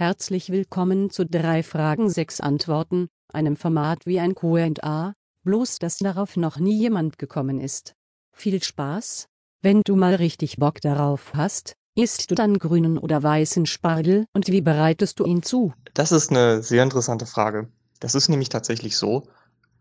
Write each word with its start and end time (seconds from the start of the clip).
Herzlich 0.00 0.48
willkommen 0.48 1.10
zu 1.10 1.26
drei 1.26 1.62
Fragen, 1.62 2.08
sechs 2.08 2.40
Antworten, 2.40 3.08
einem 3.34 3.54
Format 3.54 4.06
wie 4.06 4.18
ein 4.18 4.34
Q&A, 4.34 5.12
bloß 5.44 5.78
dass 5.78 5.98
darauf 5.98 6.38
noch 6.38 6.56
nie 6.58 6.78
jemand 6.78 7.18
gekommen 7.18 7.60
ist. 7.60 7.92
Viel 8.32 8.62
Spaß! 8.62 9.26
Wenn 9.60 9.82
du 9.84 9.96
mal 9.96 10.14
richtig 10.14 10.56
Bock 10.56 10.80
darauf 10.80 11.34
hast, 11.34 11.74
isst 11.96 12.30
du 12.30 12.34
dann 12.34 12.58
grünen 12.58 12.96
oder 12.96 13.22
weißen 13.22 13.66
Spargel 13.66 14.24
und 14.32 14.48
wie 14.48 14.62
bereitest 14.62 15.20
du 15.20 15.26
ihn 15.26 15.42
zu? 15.42 15.74
Das 15.92 16.12
ist 16.12 16.30
eine 16.30 16.62
sehr 16.62 16.82
interessante 16.82 17.26
Frage. 17.26 17.68
Das 17.98 18.14
ist 18.14 18.30
nämlich 18.30 18.48
tatsächlich 18.48 18.96
so. 18.96 19.28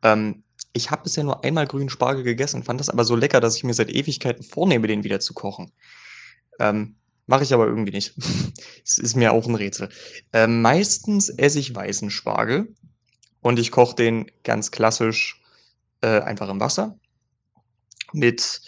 Ähm, 0.04 0.44
ich 0.74 0.92
habe 0.92 1.04
bisher 1.04 1.24
nur 1.24 1.46
einmal 1.46 1.66
grünen 1.66 1.88
Spargel 1.88 2.26
gegessen, 2.26 2.64
fand 2.64 2.82
das 2.82 2.90
aber 2.90 3.06
so 3.06 3.16
lecker, 3.16 3.40
dass 3.40 3.56
ich 3.56 3.64
mir 3.64 3.74
seit 3.74 3.90
Ewigkeiten 3.90 4.44
vornehme, 4.44 4.88
den 4.88 5.06
wieder 5.06 5.22
zu 5.22 5.34
kochen. 5.34 5.72
Ähm, 6.60 6.98
Mache 7.30 7.43
ich 7.43 7.54
aber 7.54 7.68
irgendwie 7.68 7.91
nicht. 7.91 8.16
Es 8.84 8.98
ist 8.98 9.16
mir 9.16 9.34
auch 9.34 9.45
ein 9.45 9.54
Rätsel. 9.54 9.89
Ähm, 10.34 10.64
meistens 10.64 11.30
esse 11.30 11.59
ich 11.59 11.75
weißen 11.75 12.09
Spargel 12.09 12.73
und 13.41 13.59
ich 13.59 13.70
koche 13.70 13.95
den 13.95 14.31
ganz 14.44 14.71
klassisch 14.71 15.40
äh, 16.02 16.21
einfach 16.21 16.49
im 16.49 16.59
Wasser 16.59 16.98
mit 18.13 18.62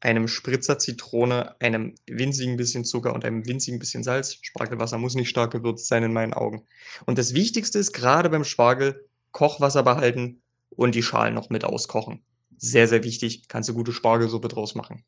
einem 0.00 0.26
Spritzer 0.26 0.78
Zitrone, 0.78 1.60
einem 1.60 1.96
winzigen 2.06 2.56
bisschen 2.56 2.86
Zucker 2.86 3.12
und 3.12 3.26
einem 3.26 3.46
winzigen 3.46 3.78
bisschen 3.78 4.02
Salz. 4.02 4.38
Spargelwasser 4.40 4.96
muss 4.96 5.14
nicht 5.14 5.28
stark 5.28 5.50
gewürzt 5.50 5.86
sein 5.86 6.02
in 6.02 6.14
meinen 6.14 6.32
Augen. 6.32 6.66
Und 7.04 7.18
das 7.18 7.34
Wichtigste 7.34 7.78
ist 7.78 7.92
gerade 7.92 8.30
beim 8.30 8.44
Spargel 8.44 9.06
Kochwasser 9.32 9.82
behalten 9.82 10.40
und 10.70 10.94
die 10.94 11.02
Schalen 11.02 11.34
noch 11.34 11.50
mit 11.50 11.64
auskochen. 11.64 12.22
Sehr, 12.56 12.88
sehr 12.88 13.04
wichtig. 13.04 13.48
Kannst 13.48 13.68
du 13.68 13.74
gute 13.74 13.92
Spargelsuppe 13.92 14.48
draus 14.48 14.74
machen. 14.74 15.04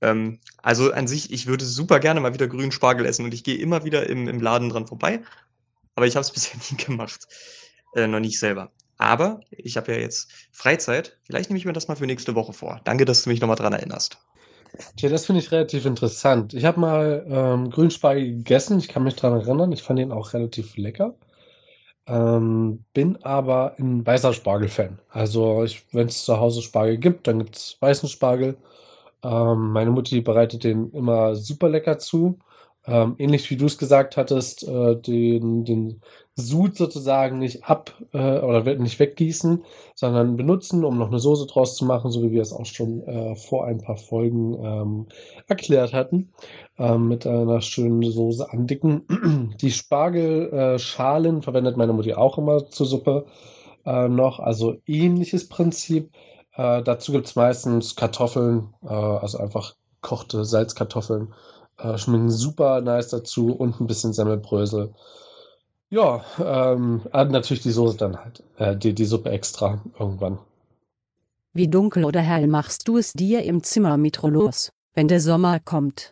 Ähm, 0.00 0.38
also 0.62 0.92
an 0.92 1.06
sich, 1.06 1.32
ich 1.32 1.46
würde 1.46 1.64
super 1.64 2.00
gerne 2.00 2.20
mal 2.20 2.34
wieder 2.34 2.48
grünen 2.48 2.72
Spargel 2.72 3.06
essen 3.06 3.24
und 3.24 3.34
ich 3.34 3.44
gehe 3.44 3.56
immer 3.56 3.84
wieder 3.84 4.08
im, 4.08 4.28
im 4.28 4.40
Laden 4.40 4.70
dran 4.70 4.86
vorbei. 4.86 5.20
Aber 5.94 6.06
ich 6.06 6.16
habe 6.16 6.22
es 6.22 6.30
bisher 6.32 6.58
nie 6.70 6.76
gemacht. 6.76 7.26
Äh, 7.94 8.06
noch 8.06 8.20
nicht 8.20 8.38
selber. 8.38 8.70
Aber 8.98 9.40
ich 9.50 9.76
habe 9.76 9.92
ja 9.92 9.98
jetzt 9.98 10.30
Freizeit. 10.52 11.18
Vielleicht 11.24 11.48
nehme 11.48 11.58
ich 11.58 11.64
mir 11.64 11.72
das 11.72 11.88
mal 11.88 11.96
für 11.96 12.06
nächste 12.06 12.34
Woche 12.34 12.52
vor. 12.52 12.80
Danke, 12.84 13.04
dass 13.04 13.22
du 13.24 13.30
mich 13.30 13.40
nochmal 13.40 13.56
dran 13.56 13.72
erinnerst. 13.72 14.18
Tja, 14.96 15.08
das 15.08 15.26
finde 15.26 15.40
ich 15.40 15.50
relativ 15.50 15.84
interessant. 15.86 16.54
Ich 16.54 16.64
habe 16.64 16.78
mal 16.78 17.26
ähm, 17.28 17.70
Grünspargel 17.70 18.24
gegessen. 18.36 18.78
Ich 18.78 18.88
kann 18.88 19.02
mich 19.02 19.16
daran 19.16 19.40
erinnern. 19.40 19.72
Ich 19.72 19.82
fand 19.82 19.98
ihn 19.98 20.12
auch 20.12 20.32
relativ 20.32 20.76
lecker. 20.76 21.14
Ähm, 22.06 22.84
bin 22.92 23.22
aber 23.24 23.76
ein 23.78 24.04
weißer 24.04 24.32
Spargel-Fan. 24.32 24.98
Also, 25.08 25.64
wenn 25.92 26.08
es 26.08 26.24
zu 26.24 26.38
Hause 26.38 26.62
Spargel 26.62 26.98
gibt, 26.98 27.26
dann 27.26 27.38
gibt 27.38 27.56
es 27.56 27.76
weißen 27.80 28.08
Spargel. 28.08 28.56
Ähm, 29.22 29.72
meine 29.72 29.90
Mutti 29.90 30.20
bereitet 30.20 30.64
den 30.64 30.90
immer 30.92 31.34
super 31.34 31.68
lecker 31.68 31.98
zu. 31.98 32.38
Ähm, 32.86 33.14
ähnlich 33.18 33.50
wie 33.50 33.56
du 33.56 33.66
es 33.66 33.76
gesagt 33.76 34.16
hattest, 34.16 34.66
äh, 34.66 34.96
den, 34.96 35.64
den 35.64 36.00
Sud 36.34 36.76
sozusagen 36.76 37.38
nicht 37.38 37.64
ab 37.64 37.92
äh, 38.14 38.38
oder 38.38 38.62
nicht 38.76 38.98
weggießen, 38.98 39.64
sondern 39.94 40.38
benutzen, 40.38 40.84
um 40.84 40.96
noch 40.96 41.08
eine 41.08 41.18
Soße 41.18 41.46
draus 41.46 41.76
zu 41.76 41.84
machen, 41.84 42.10
so 42.10 42.22
wie 42.22 42.32
wir 42.32 42.40
es 42.40 42.54
auch 42.54 42.64
schon 42.64 43.02
äh, 43.06 43.36
vor 43.36 43.66
ein 43.66 43.82
paar 43.82 43.98
Folgen 43.98 44.54
ähm, 44.64 45.06
erklärt 45.46 45.92
hatten, 45.92 46.32
ähm, 46.78 47.08
mit 47.08 47.26
einer 47.26 47.60
schönen 47.60 48.02
Soße 48.02 48.50
andicken. 48.50 49.02
Die 49.60 49.72
Spargelschalen 49.72 51.42
verwendet 51.42 51.76
meine 51.76 51.92
Mutti 51.92 52.14
auch 52.14 52.38
immer 52.38 52.66
zur 52.70 52.86
Suppe 52.86 53.26
äh, 53.84 54.08
noch, 54.08 54.40
also 54.40 54.76
ähnliches 54.86 55.48
Prinzip. 55.48 56.10
Äh, 56.60 56.82
dazu 56.82 57.12
gibt 57.12 57.26
es 57.26 57.36
meistens 57.36 57.96
Kartoffeln, 57.96 58.74
äh, 58.82 58.88
also 58.88 59.38
einfach 59.38 59.76
kochte 60.02 60.44
Salzkartoffeln. 60.44 61.32
Äh, 61.78 61.96
schmecken 61.96 62.28
super 62.28 62.82
nice 62.82 63.08
dazu 63.08 63.52
und 63.52 63.80
ein 63.80 63.86
bisschen 63.86 64.12
Semmelbrösel. 64.12 64.92
Ja, 65.88 66.22
ähm, 66.38 67.00
natürlich 67.12 67.62
die 67.62 67.70
Soße 67.70 67.96
dann 67.96 68.18
halt, 68.18 68.42
äh, 68.58 68.76
die, 68.76 68.94
die 68.94 69.06
Suppe 69.06 69.30
extra 69.30 69.80
irgendwann. 69.98 70.38
Wie 71.54 71.66
dunkel 71.66 72.04
oder 72.04 72.20
hell 72.20 72.46
machst 72.46 72.86
du 72.86 72.98
es 72.98 73.14
dir 73.14 73.42
im 73.42 73.62
Zimmer 73.62 73.96
mit 73.96 74.22
Rollos, 74.22 74.70
wenn 74.94 75.08
der 75.08 75.20
Sommer 75.20 75.60
kommt? 75.60 76.10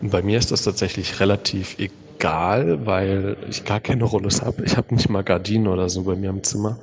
Bei 0.00 0.22
mir 0.22 0.38
ist 0.38 0.52
das 0.52 0.62
tatsächlich 0.62 1.18
relativ 1.18 1.76
egal, 1.80 2.86
weil 2.86 3.36
ich 3.50 3.64
gar 3.64 3.80
keine 3.80 4.04
Rollos 4.04 4.42
habe. 4.42 4.64
Ich 4.64 4.76
habe 4.76 4.94
nicht 4.94 5.08
mal 5.08 5.24
Gardinen 5.24 5.66
oder 5.66 5.88
so 5.88 6.04
bei 6.04 6.14
mir 6.14 6.30
im 6.30 6.44
Zimmer. 6.44 6.78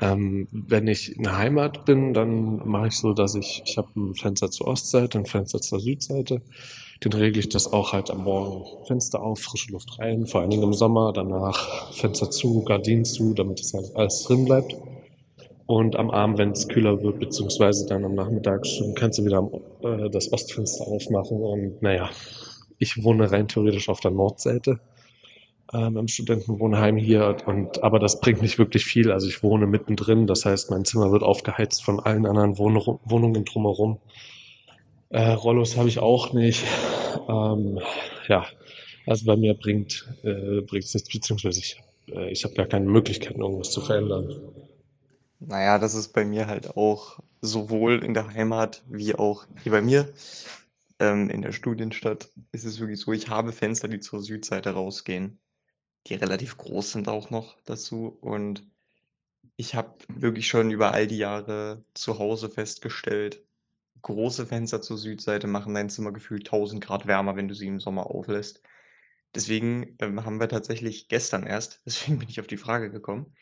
Ähm, 0.00 0.48
wenn 0.50 0.88
ich 0.88 1.14
in 1.14 1.24
der 1.24 1.36
Heimat 1.36 1.84
bin, 1.84 2.14
dann 2.14 2.66
mache 2.66 2.88
ich 2.88 2.96
so, 2.96 3.12
dass 3.12 3.34
ich, 3.34 3.62
ich 3.66 3.76
habe 3.76 3.88
ein 3.96 4.14
Fenster 4.14 4.50
zur 4.50 4.68
Ostseite, 4.68 5.18
ein 5.18 5.26
Fenster 5.26 5.60
zur 5.60 5.78
Südseite. 5.78 6.40
Dann 7.00 7.12
regle 7.12 7.40
ich 7.40 7.50
das 7.50 7.70
auch 7.72 7.92
halt 7.92 8.10
am 8.10 8.24
Morgen 8.24 8.64
Fenster 8.86 9.22
auf, 9.22 9.40
frische 9.40 9.72
Luft 9.72 9.98
rein, 9.98 10.26
vor 10.26 10.40
allen 10.40 10.50
Dingen 10.50 10.62
im 10.62 10.72
Sommer, 10.72 11.12
danach 11.12 11.92
Fenster 11.92 12.30
zu, 12.30 12.62
Gardinen 12.64 13.04
zu, 13.04 13.34
damit 13.34 13.60
das 13.60 13.74
halt 13.74 13.94
alles 13.94 14.24
drin 14.24 14.46
bleibt. 14.46 14.74
Und 15.66 15.96
am 15.96 16.10
Abend, 16.10 16.38
wenn 16.38 16.50
es 16.50 16.66
kühler 16.66 17.02
wird, 17.02 17.20
beziehungsweise 17.20 17.86
dann 17.86 18.04
am 18.04 18.14
Nachmittag, 18.14 18.66
kannst 18.96 19.18
du 19.18 19.24
wieder 19.24 19.48
äh, 19.82 20.10
das 20.10 20.32
Ostfenster 20.32 20.86
aufmachen. 20.86 21.40
Und 21.40 21.82
naja, 21.82 22.10
ich 22.78 23.04
wohne 23.04 23.30
rein 23.30 23.48
theoretisch 23.48 23.88
auf 23.88 24.00
der 24.00 24.10
Nordseite 24.10 24.80
ähm, 25.72 25.96
im 25.96 26.08
Studentenwohnheim 26.08 26.96
hier. 26.96 27.36
Und, 27.46 27.82
aber 27.82 27.98
das 27.98 28.20
bringt 28.20 28.42
nicht 28.42 28.58
wirklich 28.58 28.84
viel. 28.84 29.12
Also 29.12 29.28
ich 29.28 29.42
wohne 29.42 29.66
mittendrin. 29.66 30.26
Das 30.26 30.44
heißt, 30.44 30.70
mein 30.70 30.84
Zimmer 30.84 31.12
wird 31.12 31.22
aufgeheizt 31.22 31.84
von 31.84 32.00
allen 32.00 32.26
anderen 32.26 32.58
Wohn 32.58 32.76
Wohnungen 33.04 33.44
drumherum. 33.44 33.98
Äh, 35.10 35.32
Rollos 35.32 35.76
habe 35.76 35.88
ich 35.88 35.98
auch 35.98 36.32
nicht. 36.32 36.64
Ähm, 37.28 37.80
ja, 38.28 38.46
also 39.06 39.26
bei 39.26 39.36
mir 39.36 39.54
bringt 39.54 40.08
äh, 40.22 40.78
es 40.78 40.94
nichts, 40.94 41.08
beziehungsweise 41.10 41.58
ich, 41.60 41.80
äh, 42.08 42.30
ich 42.30 42.44
habe 42.44 42.54
gar 42.54 42.66
keine 42.66 42.86
Möglichkeiten, 42.86 43.40
irgendwas 43.40 43.70
zu 43.70 43.80
verändern. 43.80 44.40
Naja, 45.40 45.78
das 45.78 45.94
ist 45.94 46.12
bei 46.12 46.24
mir 46.24 46.46
halt 46.46 46.76
auch 46.76 47.18
sowohl 47.40 48.04
in 48.04 48.14
der 48.14 48.28
Heimat 48.34 48.82
wie 48.88 49.14
auch 49.14 49.46
hier 49.62 49.72
bei 49.72 49.82
mir. 49.82 50.08
Ähm, 50.98 51.30
in 51.30 51.42
der 51.42 51.52
Studienstadt 51.52 52.28
ist 52.52 52.64
es 52.64 52.78
wirklich 52.78 53.00
so, 53.00 53.12
ich 53.12 53.28
habe 53.28 53.52
Fenster, 53.52 53.88
die 53.88 54.00
zur 54.00 54.20
Südseite 54.20 54.70
rausgehen 54.70 55.40
die 56.06 56.14
relativ 56.14 56.56
groß 56.56 56.92
sind 56.92 57.08
auch 57.08 57.30
noch 57.30 57.60
dazu. 57.64 58.18
Und 58.20 58.66
ich 59.56 59.74
habe 59.74 59.94
wirklich 60.08 60.48
schon 60.48 60.70
über 60.70 60.92
all 60.92 61.06
die 61.06 61.18
Jahre 61.18 61.84
zu 61.94 62.18
Hause 62.18 62.50
festgestellt, 62.50 63.44
große 64.02 64.46
Fenster 64.46 64.80
zur 64.82 64.98
Südseite 64.98 65.46
machen 65.46 65.74
dein 65.74 65.90
Zimmer 65.90 66.12
gefühlt 66.12 66.46
1000 66.46 66.82
Grad 66.82 67.06
wärmer, 67.06 67.36
wenn 67.36 67.48
du 67.48 67.54
sie 67.54 67.66
im 67.66 67.80
Sommer 67.80 68.06
auflässt. 68.06 68.62
Deswegen 69.34 69.96
ähm, 70.00 70.24
haben 70.24 70.40
wir 70.40 70.48
tatsächlich 70.48 71.08
gestern 71.08 71.44
erst, 71.44 71.82
deswegen 71.86 72.18
bin 72.18 72.28
ich 72.28 72.40
auf 72.40 72.46
die 72.46 72.56
Frage 72.56 72.90
gekommen, 72.90 73.34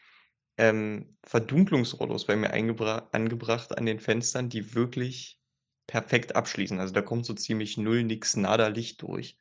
ähm, 0.58 1.16
Verdunklungsrollos 1.24 2.26
bei 2.26 2.36
mir 2.36 2.52
angebracht 2.52 3.78
an 3.78 3.86
den 3.86 4.00
Fenstern, 4.00 4.48
die 4.48 4.74
wirklich 4.74 5.40
perfekt 5.86 6.36
abschließen. 6.36 6.80
Also 6.80 6.92
da 6.92 7.02
kommt 7.02 7.26
so 7.26 7.34
ziemlich 7.34 7.78
null, 7.78 8.02
nix, 8.04 8.36
nada 8.36 8.68
Licht 8.68 9.02
durch. 9.02 9.38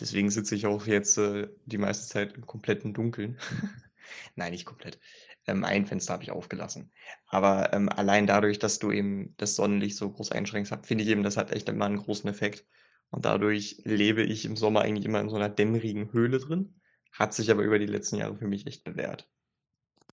Deswegen 0.00 0.30
sitze 0.30 0.54
ich 0.54 0.66
auch 0.66 0.86
jetzt 0.86 1.18
äh, 1.18 1.48
die 1.66 1.78
meiste 1.78 2.08
Zeit 2.08 2.34
im 2.34 2.46
kompletten 2.46 2.94
Dunkeln. 2.94 3.38
Nein, 4.34 4.52
nicht 4.52 4.64
komplett. 4.64 4.98
Ähm, 5.46 5.64
ein 5.64 5.86
Fenster 5.86 6.14
habe 6.14 6.22
ich 6.22 6.30
aufgelassen. 6.30 6.90
Aber 7.28 7.72
ähm, 7.72 7.88
allein 7.88 8.26
dadurch, 8.26 8.58
dass 8.58 8.78
du 8.78 8.90
eben 8.90 9.34
das 9.36 9.54
Sonnenlicht 9.54 9.96
so 9.96 10.10
groß 10.10 10.32
einschränkst, 10.32 10.74
finde 10.82 11.04
ich 11.04 11.10
eben, 11.10 11.22
das 11.22 11.36
hat 11.36 11.52
echt 11.52 11.68
immer 11.68 11.84
einen 11.86 11.98
großen 11.98 12.28
Effekt. 12.28 12.66
Und 13.10 13.24
dadurch 13.24 13.80
lebe 13.84 14.22
ich 14.22 14.44
im 14.44 14.56
Sommer 14.56 14.80
eigentlich 14.80 15.04
immer 15.04 15.20
in 15.20 15.28
so 15.28 15.36
einer 15.36 15.48
dämmerigen 15.48 16.12
Höhle 16.12 16.40
drin. 16.40 16.80
Hat 17.12 17.32
sich 17.32 17.50
aber 17.50 17.62
über 17.62 17.78
die 17.78 17.86
letzten 17.86 18.16
Jahre 18.16 18.36
für 18.36 18.48
mich 18.48 18.66
echt 18.66 18.82
bewährt. 18.82 19.28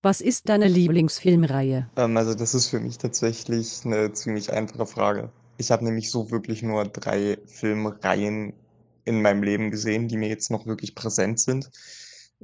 Was 0.03 0.21
ist 0.21 0.49
deine 0.49 0.67
Lieblingsfilmreihe? 0.67 1.89
Ähm, 1.95 2.17
also 2.17 2.35
das 2.35 2.53
ist 2.53 2.67
für 2.67 2.79
mich 2.79 2.97
tatsächlich 2.97 3.81
eine 3.85 4.13
ziemlich 4.13 4.51
einfache 4.51 4.85
Frage. 4.85 5.31
Ich 5.57 5.71
habe 5.71 5.85
nämlich 5.85 6.09
so 6.09 6.31
wirklich 6.31 6.63
nur 6.63 6.85
drei 6.85 7.37
Filmreihen 7.45 8.53
in 9.05 9.21
meinem 9.21 9.43
Leben 9.43 9.71
gesehen, 9.71 10.07
die 10.07 10.17
mir 10.17 10.29
jetzt 10.29 10.51
noch 10.51 10.65
wirklich 10.65 10.95
präsent 10.95 11.39
sind. 11.39 11.69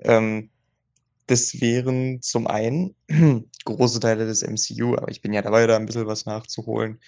Ähm, 0.01 0.49
das 1.28 1.59
wären 1.59 2.22
zum 2.22 2.47
einen 2.47 2.96
große 3.66 3.99
Teile 3.99 4.26
des 4.26 4.43
MCU, 4.43 4.96
aber 4.96 5.09
ich 5.09 5.22
bin 5.22 5.34
ja 5.34 5.41
dabei, 5.41 5.67
da 5.67 5.76
ein 5.76 5.85
bisschen 5.85 6.08
was 6.08 6.26
nachzuholen. 6.26 6.99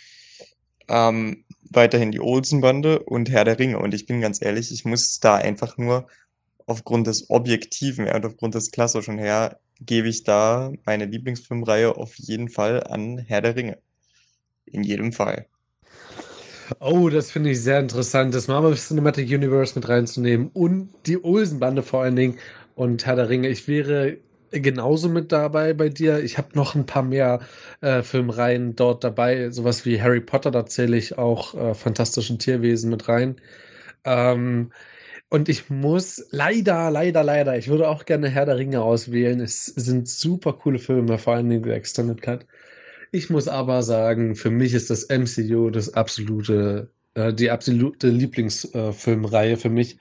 Ähm, 0.90 1.46
weiterhin 1.70 2.12
die 2.12 2.20
Olsen-Bande 2.20 3.00
und 3.00 3.30
Herr 3.30 3.46
der 3.46 3.60
Ringe. 3.60 3.80
Und 3.80 3.94
ich 3.94 4.06
bin 4.08 4.22
ganz 4.22 4.42
ehrlich, 4.42 4.72
ich 4.72 4.86
muss 4.86 5.20
da 5.20 5.36
einfach 5.36 5.78
nur 5.78 6.08
aufgrund 6.66 7.08
des 7.08 7.30
Objektiven 7.30 8.08
und 8.08 8.26
aufgrund 8.26 8.56
des 8.56 8.72
Klassischen 8.72 9.18
her, 9.18 9.60
gebe 9.82 10.10
ich 10.10 10.24
da 10.24 10.72
meine 10.86 11.06
Lieblingsfilmreihe 11.06 11.96
auf 11.96 12.16
jeden 12.16 12.50
Fall 12.50 12.84
an 12.84 13.18
Herr 13.18 13.42
der 13.42 13.56
Ringe. 13.56 13.78
In 14.66 14.84
jedem 14.84 15.14
Fall. 15.14 15.48
Oh, 16.80 17.10
das 17.10 17.32
finde 17.32 17.52
ich 17.52 17.62
sehr 17.62 17.80
interessant, 17.80 18.34
das 18.36 18.48
Marvel 18.48 18.76
Cinematic 18.76 19.30
Universe 19.30 19.76
mit 19.76 19.88
reinzunehmen 19.88 20.50
und 20.50 20.94
die 21.06 21.24
Olsen-Bande 21.24 21.84
vor 21.84 22.02
allen 22.02 22.16
Dingen 22.16 22.38
und 22.74 23.06
Herr 23.06 23.16
der 23.16 23.30
Ringe. 23.30 23.48
Ich 23.48 23.68
wäre 23.68 24.18
genauso 24.52 25.10
mit 25.10 25.32
dabei 25.32 25.74
bei 25.74 25.90
dir. 25.90 26.20
Ich 26.24 26.38
habe 26.38 26.50
noch 26.56 26.76
ein 26.76 26.86
paar 26.86 27.04
mehr 27.04 27.40
äh, 27.82 28.02
Filmreihen 28.04 28.76
dort 28.76 29.04
dabei. 29.04 29.52
Sowas 29.52 29.86
wie 29.86 30.02
Harry 30.02 30.20
Potter, 30.22 30.52
da 30.52 30.66
zähle 30.66 30.98
ich 30.98 31.18
auch 31.18 31.54
äh, 31.56 31.74
fantastischen 31.74 32.40
Tierwesen 32.40 32.90
mit 32.90 33.08
rein. 33.08 33.40
Ähm, 34.06 34.72
Und 35.30 35.50
ich 35.50 35.70
muss 35.70 36.26
leider, 36.32 36.92
leider, 36.92 37.24
leider, 37.24 37.58
ich 37.58 37.68
würde 37.70 37.90
auch 37.90 38.06
gerne 38.06 38.30
Herr 38.30 38.46
der 38.48 38.58
Ringe 38.58 38.82
auswählen. 38.84 39.42
Es 39.42 39.66
sind 39.68 40.10
super 40.10 40.54
coole 40.54 40.80
Filme, 40.80 41.18
vor 41.20 41.36
allem 41.36 41.64
der 41.64 41.76
Extended 41.76 42.22
Cut. 42.22 42.46
Ich 43.12 43.30
muss 43.30 43.48
aber 43.48 43.84
sagen, 43.84 44.36
für 44.36 44.52
mich 44.52 44.74
ist 44.74 44.90
das 44.90 45.10
MCU 45.10 45.70
das 45.70 45.94
absolute, 45.94 46.92
äh, 47.16 47.34
die 47.34 47.50
absolute 47.50 48.10
Lieblingsfilmreihe 48.10 49.54
äh, 49.54 49.58
für 49.58 49.70
mich. 49.70 49.98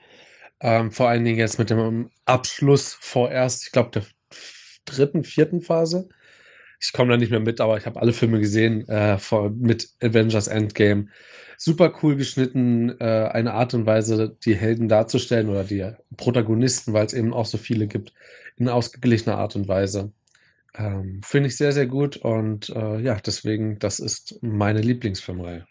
Ähm, 0.61 0.91
vor 0.91 1.09
allen 1.09 1.25
Dingen 1.25 1.39
jetzt 1.39 1.59
mit 1.59 1.69
dem 1.69 2.09
Abschluss 2.25 2.93
vorerst, 2.99 3.65
ich 3.65 3.71
glaube, 3.71 3.91
der 3.91 4.03
dritten, 4.85 5.23
vierten 5.23 5.61
Phase. 5.61 6.09
Ich 6.81 6.93
komme 6.93 7.11
da 7.11 7.17
nicht 7.17 7.31
mehr 7.31 7.39
mit, 7.39 7.61
aber 7.61 7.77
ich 7.77 7.85
habe 7.85 7.99
alle 8.01 8.13
Filme 8.13 8.39
gesehen 8.39 8.87
äh, 8.89 9.17
vor, 9.17 9.49
mit 9.49 9.89
Avengers 10.01 10.47
Endgame 10.47 11.07
super 11.59 11.93
cool 12.01 12.15
geschnitten, 12.15 12.95
äh, 12.99 13.29
eine 13.33 13.53
Art 13.53 13.73
und 13.73 13.85
Weise, 13.85 14.35
die 14.45 14.55
Helden 14.55 14.87
darzustellen 14.87 15.49
oder 15.49 15.65
die 15.65 15.91
Protagonisten, 16.15 16.93
weil 16.93 17.05
es 17.05 17.13
eben 17.13 17.33
auch 17.33 17.45
so 17.45 17.57
viele 17.57 17.87
gibt, 17.87 18.13
in 18.55 18.69
ausgeglichener 18.69 19.37
Art 19.37 19.55
und 19.57 19.67
Weise. 19.67 20.13
Ähm, 20.75 21.21
Finde 21.23 21.49
ich 21.49 21.57
sehr, 21.57 21.71
sehr 21.71 21.87
gut 21.87 22.17
und 22.17 22.69
äh, 22.69 22.99
ja, 23.01 23.15
deswegen, 23.15 23.79
das 23.79 23.99
ist 23.99 24.37
meine 24.41 24.81
Lieblingsfilmreihe. 24.81 25.65